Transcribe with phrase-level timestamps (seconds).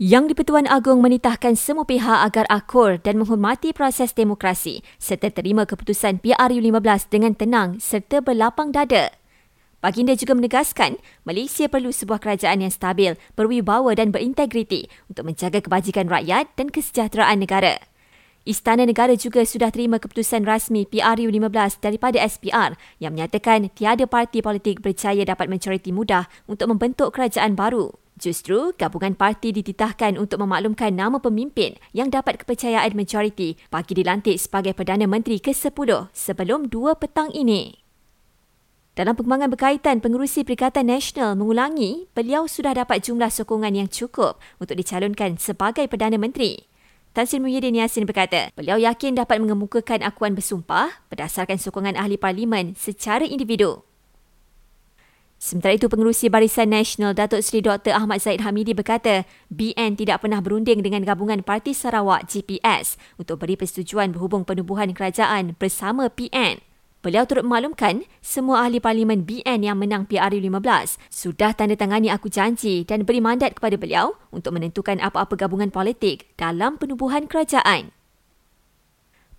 [0.00, 6.24] Yang di-Pertuan Agong menitahkan semua pihak agar akur dan menghormati proses demokrasi serta terima keputusan
[6.24, 9.12] PRU15 dengan tenang serta berlapang dada.
[9.84, 10.96] Baginda juga menegaskan
[11.28, 17.36] Malaysia perlu sebuah kerajaan yang stabil, berwibawa dan berintegriti untuk menjaga kebajikan rakyat dan kesejahteraan
[17.36, 17.76] negara.
[18.48, 22.72] Istana Negara juga sudah terima keputusan rasmi PRU15 daripada SPR
[23.04, 27.92] yang menyatakan tiada parti politik percaya dapat mencoriti mudah untuk membentuk kerajaan baru.
[28.20, 34.76] Justru, gabungan parti dititahkan untuk memaklumkan nama pemimpin yang dapat kepercayaan majoriti bagi dilantik sebagai
[34.76, 37.80] Perdana Menteri ke-10 sebelum 2 petang ini.
[38.92, 44.76] Dalam perkembangan berkaitan, pengurusi Perikatan Nasional mengulangi beliau sudah dapat jumlah sokongan yang cukup untuk
[44.76, 46.68] dicalonkan sebagai Perdana Menteri.
[47.16, 52.76] Tan Sri Muhyiddin Yassin berkata, beliau yakin dapat mengemukakan akuan bersumpah berdasarkan sokongan ahli parlimen
[52.76, 53.80] secara individu.
[55.40, 57.96] Sementara itu, pengerusi Barisan Nasional Datuk Seri Dr.
[57.96, 63.56] Ahmad Zaid Hamidi berkata, BN tidak pernah berunding dengan gabungan Parti Sarawak GPS untuk beri
[63.56, 66.60] persetujuan berhubung penubuhan kerajaan bersama PN.
[67.00, 72.84] Beliau turut memaklumkan semua ahli parlimen BN yang menang PRU15 sudah tanda tangani aku janji
[72.84, 77.96] dan beri mandat kepada beliau untuk menentukan apa-apa gabungan politik dalam penubuhan kerajaan.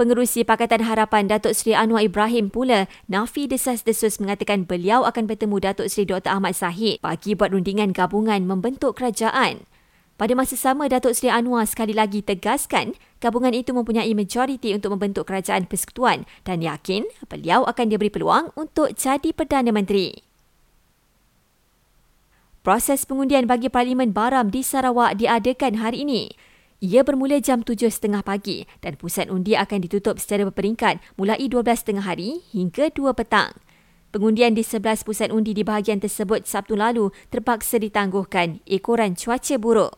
[0.00, 5.92] Pengerusi Pakatan Harapan Datuk Seri Anwar Ibrahim pula nafi desas-desus mengatakan beliau akan bertemu Datuk
[5.92, 6.40] Seri Dr.
[6.40, 9.68] Ahmad Zahid bagi buat rundingan gabungan membentuk kerajaan.
[10.16, 15.28] Pada masa sama, Datuk Seri Anwar sekali lagi tegaskan gabungan itu mempunyai majoriti untuk membentuk
[15.28, 20.16] kerajaan persekutuan dan yakin beliau akan diberi peluang untuk jadi Perdana Menteri.
[22.64, 26.32] Proses pengundian bagi Parlimen Baram di Sarawak diadakan hari ini.
[26.80, 32.40] Ia bermula jam 7.30 pagi dan pusat undi akan ditutup secara berperingkat mulai 12.30 hari
[32.56, 33.52] hingga 2 petang.
[34.16, 39.92] Pengundian di 11 pusat undi di bahagian tersebut Sabtu lalu terpaksa ditangguhkan ekoran cuaca buruk.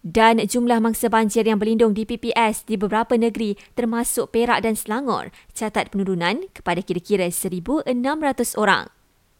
[0.00, 5.28] Dan jumlah mangsa banjir yang berlindung di PPS di beberapa negeri termasuk Perak dan Selangor
[5.52, 7.92] catat penurunan kepada kira-kira 1,600
[8.56, 8.88] orang.